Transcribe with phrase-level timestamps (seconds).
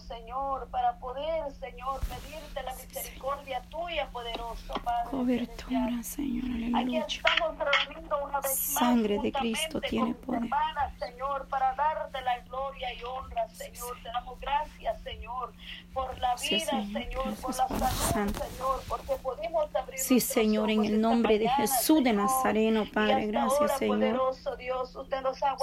[0.00, 5.10] Señor, para poder, Señor, pedirte la misericordia tuya, poderoso Padre.
[5.10, 7.02] Cobertura, Señor, aleluya.
[7.02, 10.42] Aquí estamos reuniendo una vez Sangre más, de Cristo tiene poder.
[10.44, 13.96] hermanas, Señor, para darte la gloria y honra, Señor.
[14.02, 15.52] Te damos gracias, Señor,
[15.92, 16.92] por la vida, Señor.
[16.92, 18.36] Señor, por la salud.
[18.36, 22.10] Señor, porque podemos abrir Sí, Señor, en el nombre de Jesús de.
[22.12, 23.26] Nazareno, Padre.
[23.28, 24.34] Gracias, Señor.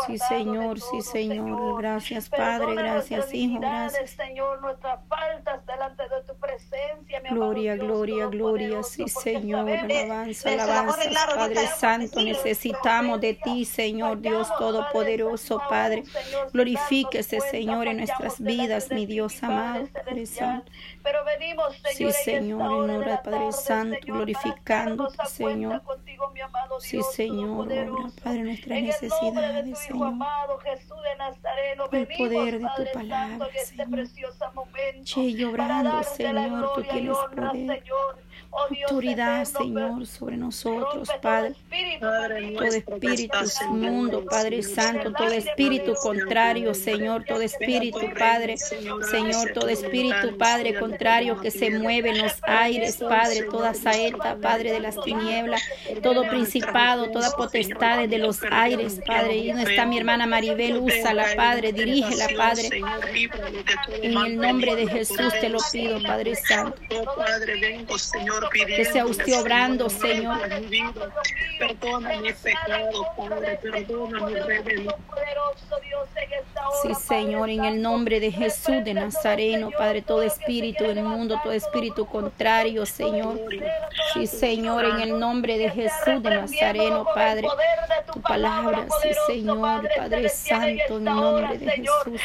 [0.06, 1.82] Sí, de Señor, sí, todo, Señor.
[1.82, 2.76] Gracias, Perdona Padre.
[2.76, 3.60] Gracias, Hijo.
[3.60, 4.12] Gracias.
[4.12, 8.84] Señor, nuestras faltas delante de tu presencia, mi amado Gloria, Dios gloria, gloria.
[8.84, 9.70] Sí, Señor.
[9.70, 11.36] Alabanza, alabanza.
[11.36, 16.04] Padre Santo, necesitamos de ti, Señor Dios Todopoderoso, Padre.
[16.52, 20.26] Glorifíquese, Señor, en nuestras vidas, mi Dios amado, Padre.
[20.26, 20.72] Santo.
[21.04, 25.82] Pero venimos, Sí, Señor, en esta Señor, en hora Padre Santo, glorificándote, Señor.
[26.80, 27.88] Sí, Señor, obra.
[28.24, 30.14] Padre, nuestras necesidades, Señor.
[31.92, 34.08] el poder de tu palabra, este Señor.
[35.04, 37.84] Che, y la Señor, tú tienes poder.
[38.52, 41.54] Autoridad, Señor, sobre nosotros, Padre.
[42.00, 43.38] todo espíritu
[43.70, 50.80] inmundo, el Padre Santo, todo espíritu contrario, Señor, todo espíritu, Padre, Señor, todo espíritu, Padre,
[50.80, 55.62] contrario que se mueve en los aires, Padre, toda saeta, Padre de las tinieblas,
[56.02, 59.38] todo principado, toda potestad de los aires, Padre.
[59.38, 62.82] Y no está mi hermana Maribel, úsala, Padre, dirígela, Padre.
[64.02, 66.82] En el nombre de Jesús te lo pido, Padre Santo.
[66.96, 68.37] Oh, Padre, vengo, Señor,
[68.76, 70.40] Que sea usted obrando, Señor.
[71.60, 74.96] Perdona mi pecado, Padre, perdona mi rebelión.
[76.82, 81.54] Sí, Señor, en el nombre de Jesús de Nazareno, Padre, todo espíritu del mundo, todo
[81.54, 83.40] espíritu contrario, Señor.
[84.14, 87.48] Sí, Señor, en el nombre de Jesús de Nazareno, Padre,
[88.14, 92.22] tu palabra, sí, Señor, Padre Santo, en el nombre de Jesús.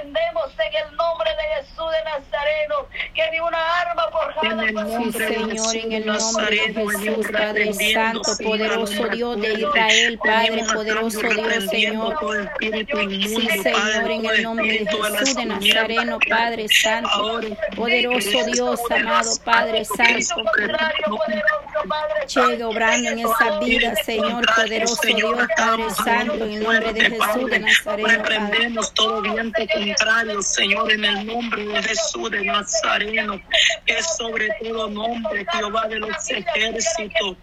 [0.00, 5.76] Reprendemos en el nombre de Jesús de Nazareno que ni una arma forjada Sí, Señor,
[5.76, 9.52] en el nombre de Jesús, Padre Santo, Señor, poderoso Dios de.
[9.60, 12.18] Israel, Padre, poderoso Dios, Señor.
[12.60, 17.40] Sí, Señor, en el nombre de Jesús de Nazareno, Padre Santo,
[17.76, 20.42] poderoso Dios, amado Padre Santo.
[22.26, 27.50] Llegue obrando en esa vida, Señor, poderoso Dios, Padre Santo, en el nombre de Jesús
[27.50, 29.89] de Nazareno, Padre.
[29.96, 33.40] Contrario, Señor, en el nombre de Jesús de Nazareno,
[33.86, 37.36] que es sobre todo nombre, Jehová de los ejércitos.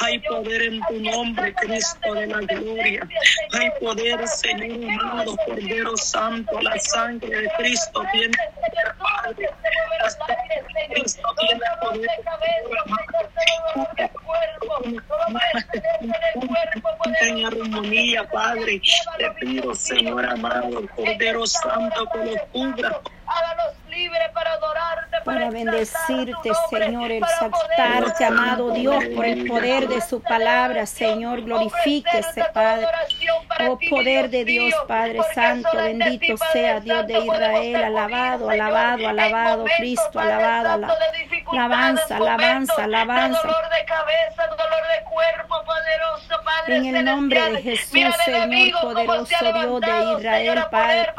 [0.00, 3.08] Hay poder en tu nombre, Cristo de la gloria.
[3.52, 8.02] Hay poder, Señor amado, Cordero Santo, la sangre de Cristo.
[10.04, 12.10] De Cristo tiene poder,
[17.22, 18.80] en armonía, Padre.
[19.18, 23.00] Te pido, Señor amado, Cordero Santo, que lo cubra.
[23.26, 30.00] Háganos libres para adorarte, Para bendecirte, nombre, Señor, exaltarte, amado Dios, por el poder de
[30.02, 32.86] su palabra, Señor, glorifíquese, Padre.
[33.60, 40.18] Oh poder de Dios, Padre Santo, bendito sea Dios de Israel, alabado, alabado, alabado, Cristo,
[40.20, 40.96] alabado, ala-
[41.52, 43.48] alabanza, alabanza, alabanza.
[46.66, 47.90] En el nombre de Jesús,
[48.24, 51.12] Señor, poderoso Dios de Israel, Padre.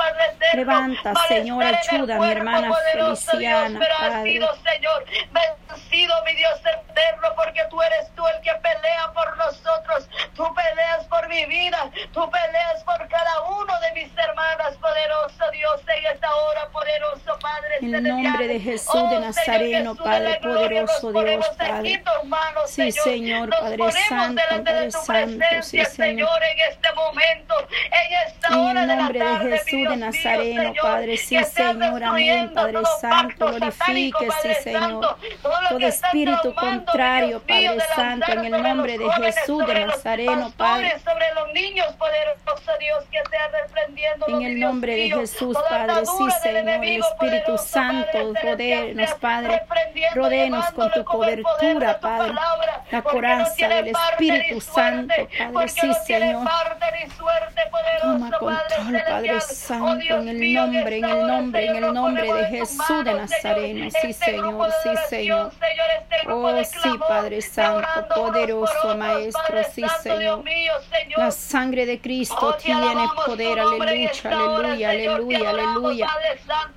[0.53, 4.39] Levanta, Señor, ayuda a mi hermana Feliciana, Padre.
[4.63, 10.09] Señor, vencido, mi Dios eterno, porque tú eres tú el que pelea por nosotros.
[10.35, 15.81] Tú peleas por mi vida, tú peleas por cada uno de mis hermanas, poderoso Dios,
[15.97, 17.75] en esta hora, poderoso Padre.
[17.81, 21.47] En el nombre de Jesús Oh, de Señor Nazareno, Jesús de Padre gloria, poderoso Dios,
[21.57, 22.03] Padre.
[22.23, 26.29] manos, Sí, Señor, Nos Padre Santo, de Padre Santo, sí, Señor.
[26.51, 29.89] En este momento, en esta En hora el de la nombre de mi Jesús Dios
[29.89, 35.17] de Nazareno, Señor, Padre, sí, Señor, amén, Padre Santo, glorifíquese, Señor.
[35.75, 40.97] Todo espíritu contrario, Padre Santo, en el nombre de Jesús de Nazareno, Padre.
[41.03, 46.31] sobre los niños, poderoso Dios, que sea reprendiendo En el nombre de Jesús, Padre, sí,
[46.41, 49.63] Señor, el Espíritu Santo, rodéenos, Padre,
[50.13, 52.33] rodéenos con tu cobertura, Padre,
[52.91, 55.13] la coraza del Espíritu Santo,
[55.51, 56.47] Padre, sí, Señor.
[58.01, 63.03] Toma control, Padre Santo, en el nombre, en el nombre, en el nombre de Jesús
[63.03, 65.51] de Nazareno, sí, Señor, sí, Señor.
[66.27, 70.43] Oh, sí, Padre Santo, poderoso Maestro, sí, Señor.
[71.17, 76.07] La sangre de Cristo tiene poder, aleluya, aleluya, aleluya, aleluya.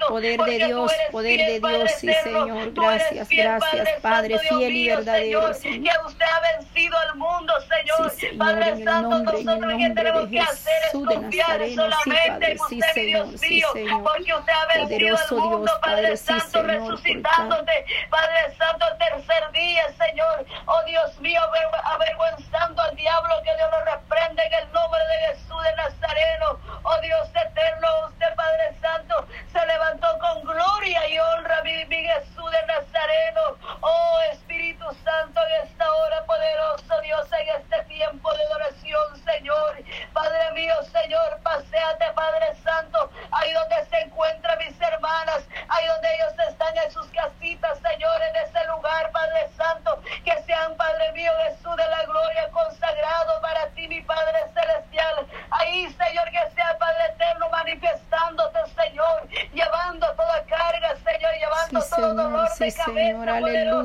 [0.07, 2.73] Poder de Dios, poder de Dios, sí, Señor.
[2.75, 5.97] Gracias, gracias, Padre, fiel y verdadero, Señor.
[6.07, 8.11] usted ha vencido al mundo, Señor.
[8.11, 10.45] Sí, Señor, Padre en el Santo, nombre, en el nosotros que nombre tenemos de que
[10.45, 14.05] Jesús de confiar Nazareno, sí, solamente Padre, sí, Señor, Dios sí, Señor.
[14.79, 17.73] Poderoso Dios, Padre sí, Santo, Señor, resucitándote,
[18.11, 20.45] Padre Santo, al tercer día, Señor.
[20.67, 25.19] Oh Dios mío, aver- avergüenzando al diablo, que Dios lo reprende en el nombre de
[25.35, 26.59] Jesús de Nazareno.
[26.83, 32.51] Oh Dios eterno, usted, Padre Santo, se levantó con gloria y honra, mi, mi Jesús
[32.51, 33.57] de Nazareno.
[33.81, 39.77] Oh Espíritu Santo, en esta hora poderoso, Dios, en este tiempo de oración, Señor.
[40.13, 46.33] Padre mío, Señor, paséate, Padre Santo, ahí donde se encuentran mis hermanas, ahí donde ellos
[46.49, 51.77] están en sus casitas, Señor, en ese lugar, Padre Santo, que sean, Padre mío, Jesús
[51.77, 55.27] de la gloria, consagrado para ti, mi Padre Celestial.
[55.51, 62.09] Ahí, Señor, que sea, Padre Eterno, manifestándote, Señor, llevando toda carga, Señor, llevando Sí, todo
[62.09, 63.29] Señor, dolor sí, de cabeza, Señor,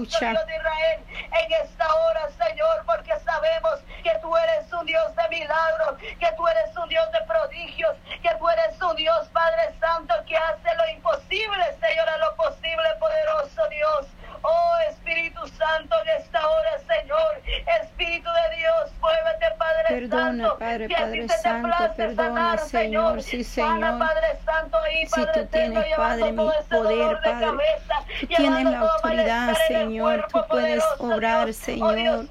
[0.09, 5.29] Dios de Israel, en esta hora, Señor, porque sabemos que tú eres un Dios de
[5.29, 10.13] milagros, que tú eres un Dios de prodigios, que tú eres un Dios, Padre Santo,
[10.27, 14.07] que hace lo imposible, Señor, a lo posible, poderoso Dios.
[14.45, 17.41] Oh Espíritu Santo, en esta hora, Señor,
[17.81, 20.59] Espíritu de Dios, muévete, Padre Perdona, Santo.
[20.59, 23.99] Padre, que así Padre te Santo, place perdona, sanar, Señor, sí, Sana, Señor.
[24.07, 26.37] Padre Santo, ahí, Si Padre tú tienes, Padre, mi
[26.69, 27.39] poder, Padre.
[27.39, 27.92] cabeza,
[28.27, 30.27] Tú tienes la autoridad, Señor.
[30.31, 31.49] Tú puedes obrar.
[31.49, 32.25] Oh Señor.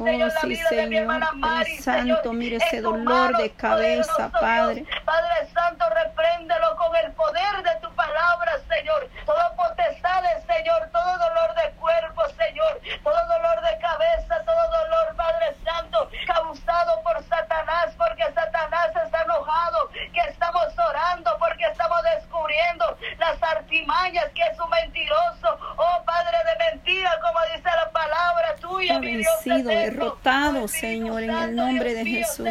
[0.00, 4.82] Oh, la sí, Señor, Padre Santo, mire ese dolor de cabeza, Padre.
[4.82, 4.88] Dios.
[5.04, 9.08] Padre Santo, repréndelo con el poder de tu palabra, Señor.
[9.26, 15.56] Todo potestades, Señor, todo dolor de cuerpo, Señor, todo dolor de cabeza, todo dolor, Padre
[15.64, 23.42] Santo, causado por Satanás, porque Satanás está enojado, que estamos orando, porque estamos descubriendo las
[23.42, 29.00] artimañas, que es un mentiroso, oh Padre de mentira, como dice la palabra tuya, Está
[29.00, 32.48] mi Dios vencido, derrotado, Señor, en el nombre de Jesús.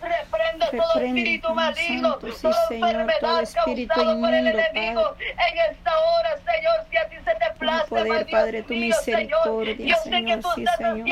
[0.00, 5.16] Reprende todo espíritu Padre maligno, sí, Señor, todo espíritu inmundo, enemigo.
[5.18, 10.10] En esta hora, Señor, si a ti se te place, poder, Padre, tu misericordia, que
[10.10, 11.08] Señor, sí, Señor.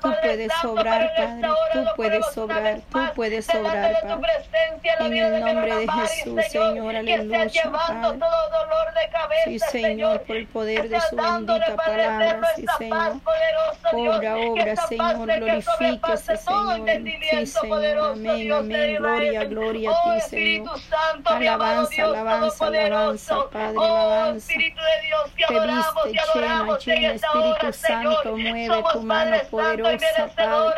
[0.00, 4.28] Tú puedes obrar, Padre, tú puedes obrar, tú puedes obrar, Padre.
[5.00, 8.18] En el nombre de Jesús, Señor, que aleluya, Padre.
[9.44, 13.12] Sí, Señor, por el poder de su bendita palabra, sí, Señor.
[13.92, 16.88] Obra, que obra, Señor, que glorifíquese, Señor.
[17.30, 18.96] Sí, Señor, amén, amén.
[18.98, 20.78] Gloria, gloria a Oh, ti, Señor.
[21.24, 24.52] Alabanza, alabanza, alabanza, Padre, Oh, alabanza.
[24.88, 27.72] De Dios, te adoramos, viste te adoramos llena, en llena, Espíritu.
[27.72, 30.72] Santo, mueve tu mano Padre poderosa, delante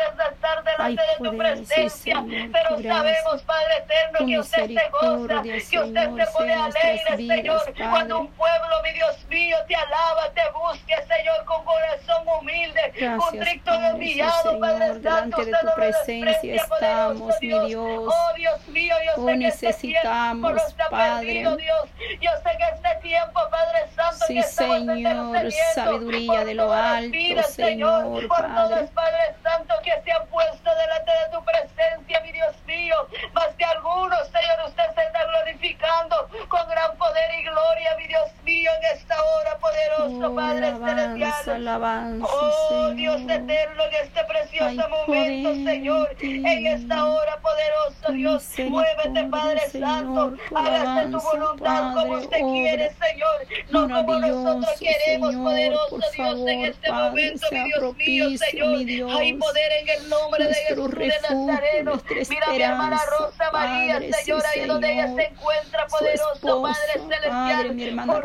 [0.77, 2.15] Ay, de tu poder, sí, presencia.
[2.21, 6.53] Señor, Pero sabemos, Padre eterno, que usted se goza, misericordia, que usted Señor, se pone
[6.53, 7.59] alegre, Señor.
[7.65, 7.89] Padre.
[7.89, 12.81] Cuando un pueblo, mi Dios mío, te alaba, te busque, Señor, con corazón humilde,
[13.17, 15.37] contrito y Padre, sí, humillado, Padre Señor, Santo.
[15.37, 18.13] delante de tu presencia estamos, poderoso mi Dios.
[18.13, 21.33] Oh, Dios mío, yo sé que este tiempo necesitamos, Padre.
[21.33, 21.89] Dios.
[22.21, 27.11] Yo sé que este tiempo, Padre Santo, Sí, que estamos Señor, sabiduría de lo alto,
[27.11, 28.75] vidas, Señor, por Padre.
[28.75, 32.95] todos, Padre Santo, que se han puesto delante de tu presencia, mi Dios mío.
[33.33, 38.29] Más que algunos, Señor, usted se está glorificando con gran poder y gloria, mi Dios
[38.43, 41.55] mío, en esta hora poderoso, Oh, Padre alabanza, celestial.
[41.55, 42.95] alabanza, Oh Señor.
[42.95, 48.43] Dios eterno, en este precioso Ay, momento, poder Señor, en en esta hora poderoso, Dios,
[48.69, 52.51] muévete, Padre Señor, Santo, hágase tu voluntad como Padre, usted obra.
[52.51, 53.35] quiere, Señor,
[53.71, 58.77] no como nosotros queremos, poderoso Dios, en favor, este Padre, momento, mi Dios mío, Señor,
[58.77, 59.11] mi Dios.
[59.19, 61.91] hay poder en el nombre de Jesús de refugio, Nazareno.
[61.91, 66.33] nuestra Mira mi hermana Rosa María, Padre, Señor, sí, ahí donde ella se encuentra, poderoso
[66.33, 67.31] esposo, Padre celestial.
[67.31, 68.21] Padre, mi hermana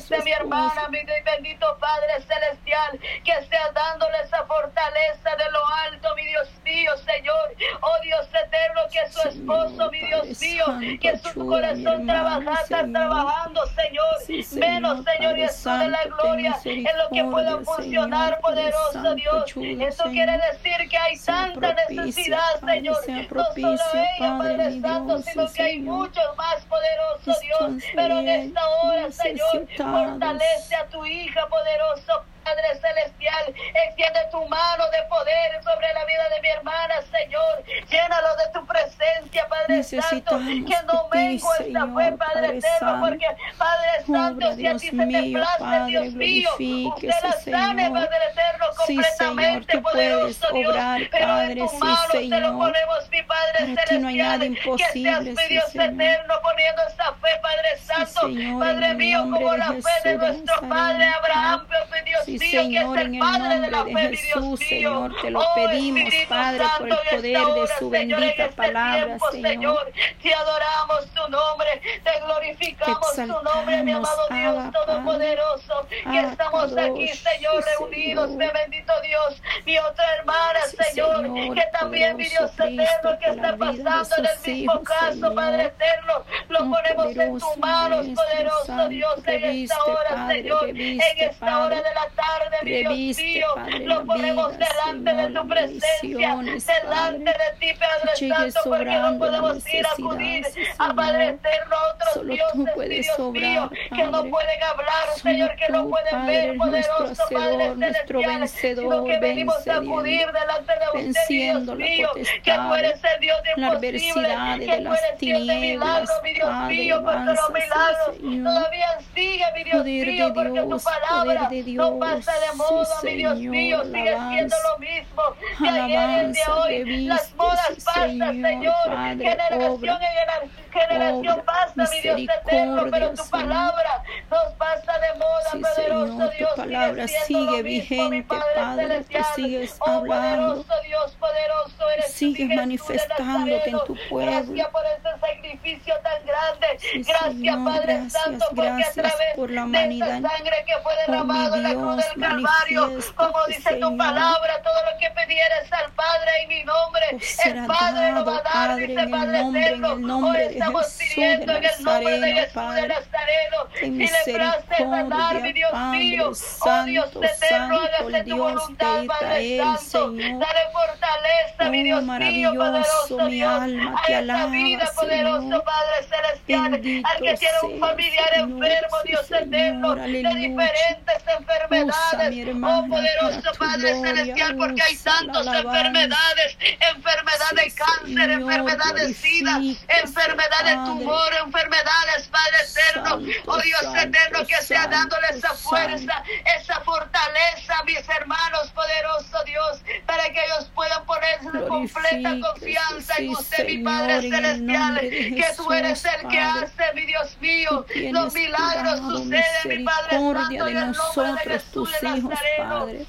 [0.00, 6.14] Su mi hermana, mi bendito Padre celestial, que sea dándole esa fortaleza de lo alto,
[6.16, 7.54] mi Dios mío, Señor.
[7.80, 10.64] Oh Dios eterno, que su esposo, mi Dios mío,
[11.00, 14.58] que su corazón trabaja, está trabajando, Señor.
[14.58, 19.44] Menos, Señor Jesús de la gloria, en lo que pueda funcionar, poderoso Dios.
[19.80, 22.96] Eso quiere decir que hay tanta necesidad, Señor.
[23.30, 23.82] no solo
[24.18, 27.84] ella, Padre, Santo, sino que hay muchos más, poderoso Dios.
[27.94, 34.84] Pero en esta hora, Señor, fortalece a tu hija, poderoso Padre Celestial, extiende tu mano
[34.90, 37.64] de poder sobre la vida de mi hermana, Señor.
[37.88, 40.38] Llénalo de tu presencia, Padre Santo.
[40.38, 43.26] Que no tengo esta fe, Padre eterno, porque
[43.58, 46.50] Padre Santo, si a ti se te place, Dios mío,
[46.94, 50.76] usted la sane, Padre eterno, completamente, poderoso Dios,
[51.10, 54.40] pero en tu mano te lo ponemos, mi Padre celestial,
[54.76, 58.20] que seas mi Dios eterno, poniendo esa fe, Padre Santo,
[58.58, 63.60] Padre mío, como la fe de nuestro Padre Abraham, mi Dios que es el Padre
[63.60, 69.92] de mío, Señor, te lo pedimos, Padre, por el poder de su bendita palabra, Señor.
[70.22, 77.08] Te adoramos tu nombre, te glorificamos tu nombre, mi amado Dios Todopoderoso, que estamos aquí,
[77.08, 83.30] Señor, reunidos, mi bendito Dios, mi otra hermana, Señor, que también, mi Dios eterno, que
[83.30, 89.14] está pasando en el mismo caso, Padre eterno, lo ponemos en tus manos, poderoso Dios,
[89.26, 92.21] en esta hora, Señor, en esta hora de la tarde,
[92.62, 93.46] mi Dios mío,
[93.84, 99.86] lo ponemos delante de tu presencia, delante de ti, Padre Santo, porque no podemos ir
[99.86, 100.46] a acudir
[100.78, 106.26] a Padre eterno, otros dioses, Dios mío, que no pueden hablar, Señor, que no pueden
[106.26, 112.52] ver, poderoso Padre celestial, sino que venimos a acudir delante de usted, Dios mío, que
[112.52, 117.02] tú eres el Dios de imposible, que tú eres Dios de milagro, mi Dios mío,
[117.04, 123.14] porque los milagros todavía siguen, mi Dios mío, porque tu palabra no de moda, mi
[123.14, 125.22] Dios mío, sigue siendo lo mismo
[125.58, 128.74] que ayer y el de hoy, las modas pasan, Señor,
[129.18, 136.30] generación en generación pasa, mi Dios eterno, pero tu palabra nos pasa de moda, poderoso
[136.36, 143.78] Dios, tu palabra sigue vigente, Padre, tú sigues hablando, Dios poderoso eres, sigues manifestándote en
[143.86, 144.32] tu pueblo.
[144.32, 146.66] Gracias por ese sacrificio tan grande,
[147.06, 150.06] gracias Padre Santo, porque a través por la humanidad.
[150.06, 154.62] de esa sangre que fue derramada en la cruz del Calvario, como dice tu palabra,
[154.62, 157.02] todo lo que pidieres al Padre en mi nombre,
[157.44, 162.20] el Padre lo va a dar, dice Padre eterno, hoy estamos pidiendo en el nombre
[162.20, 168.24] de Jesús de Nazareno, si le place sanar, mi Dios mío, oh Dios eterno, hágase
[168.24, 173.66] tu voluntad, Padre Santo, dale fortaleza, mi Dios mío, poderoso Dios, a
[174.08, 181.22] esta vida, poderoso Padre Celestial, al que tiene un familiar enfermo, Dios eterno, de diferentes
[181.38, 189.60] enfermedades, oh poderoso Padre Celestial, porque hay tantas enfermedades, enfermedad de cáncer, enfermedad de sida,
[190.02, 196.22] enfermedad de tumor, enfermedades, Padre eterno, oh Dios eterno, que sea dándole esa fuerza,
[196.58, 203.28] esa fortaleza, mis hermanos, poderoso Dios, para que ellos puedan ponerse de completa confianza en
[203.30, 208.98] usted, mi Padre celestial, que tú eres el que hace, mi Dios mío, los milagros
[209.00, 213.04] suceden, mi Padre Santo, en el nombre de Jesús de Nazareno.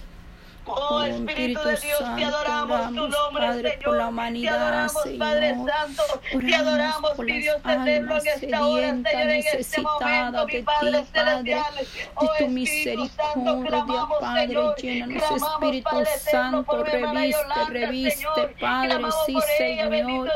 [0.66, 3.84] Oh Espíritu de Dios, te adoramos tu nombre, Padre, Señor.
[3.84, 5.20] por la humanidad, te adoramos, Señor.
[5.20, 6.04] Padre Santo.
[6.40, 11.64] te adoramos, mi Dios eterno, en esta hora, Señor, en este momento, mi Padre celestial.
[12.16, 14.76] Oh de tu Espíritu Santo, misericordia, Padre, Señor.
[14.78, 18.56] llénanos, Espíritu Padre Santo, reviste, reviste.
[18.60, 20.30] Padre, sí, Señor,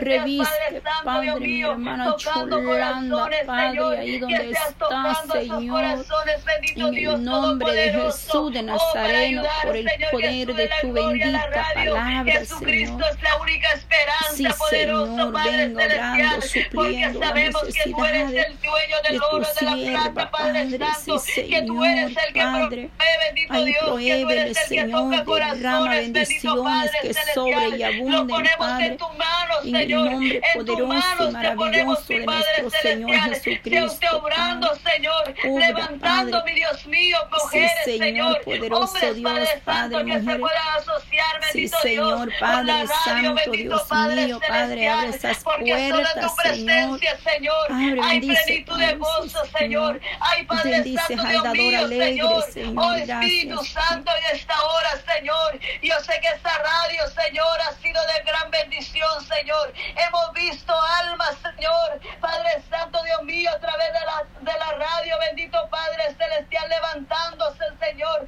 [0.00, 5.84] reviste, Padre Santo, mi hermana Cholanda, Padre, ahí donde está, Señor,
[6.76, 7.88] en el nombre de.
[7.98, 11.94] Jesús de Oh, Nazareno, por el Señor, poder de tu bendita radio.
[11.94, 13.10] palabra, Jesucristo Señor.
[13.16, 16.40] es la única esperanza, Sí, poderoso Señor, Padre celestial,
[16.74, 20.64] porque sabemos que tú eres el dueño del de tu oro, de la plata, Padre
[20.64, 22.90] Padre, Santo, que tú eres Señor, el que Padre.
[22.96, 26.90] provee, bendito Dios, que tú eres el que Señor, toca derrama corazones, bendito bendiciones Padre
[27.02, 27.34] que celestial.
[27.34, 28.86] sobre y Lo abunden, ponemos Padre.
[28.86, 32.24] en tus manos, En el Señor, nombre en y manos te ponemos, maravilloso mi de
[32.24, 36.52] Padre nuestro Señor celestial, usted obrando, Señor, levantando, Padre.
[36.52, 40.60] mi Dios mío, mujeres, Señor, hombres, Dios, Padre Santo, Padre, se mujeres.
[40.76, 47.18] asociar, Sí, Señor, Dios, Padre radio, Santo, Dios Padre mío, Padre, abre esas puertas, presencia,
[47.18, 50.00] Señor, Abre, hay bendice, plenitud de Padre, gozo, sí, Señor, Señor.
[50.20, 53.84] hay Padre Bendice, Santo, Dios mío, alegre, Señor, Señor, oh Espíritu gracias.
[53.88, 58.50] Santo, en esta hora, Señor, yo sé que esta radio, Señor, ha sido de gran
[58.50, 64.58] bendición, Señor, hemos visto almas, Señor, Padre Santo, Dios mío, a través de la, de
[64.58, 68.26] la radio, bendito Padre Celestial, levantándose, Señor,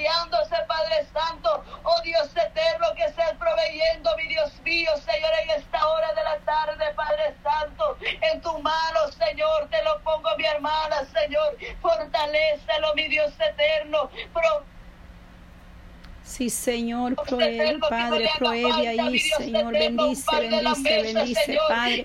[0.00, 5.86] reconciliándose, Padre Santo, oh Dios eterno, que seas proveyendo, mi Dios mío, Señor, en esta
[5.86, 11.04] hora de la tarde, Padre Santo, en tu mano, Señor, te lo pongo, mi hermana,
[11.12, 14.10] Señor, fortalécelo, mi Dios eterno,
[16.30, 22.04] Sí, Señor, prohíbe, Padre, prohíbe ahí, Señor, bendice, bendice, bendice, Señor, Padre.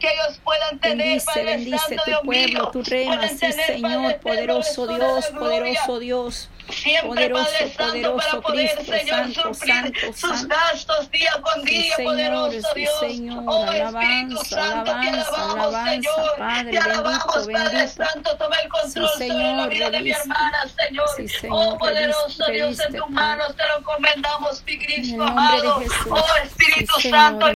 [0.82, 6.50] Bendice, Padre bendice Santo, tu pueblo, tu puedan sí, Padre Señor, poderoso Dios, poderoso Dios.
[6.72, 12.94] siempre, Padre Santo, para poder, Señor, suplir sus gastos día con día, poderoso Dios.
[13.46, 16.72] Oh Espíritu Santo, te alabamos, Señor.
[16.72, 21.06] te alabamos, Padre Santo, toma el control sobre la vida de mi hermana, Señor.
[21.52, 23.84] oh poderoso Dios, en tus manos te lo
[24.16, 25.82] encomendamos, mi Cristo amado.
[26.10, 27.44] Oh Espíritu Santo,